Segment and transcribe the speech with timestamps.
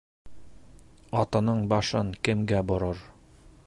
[1.25, 3.09] Атының башын кемгә борор?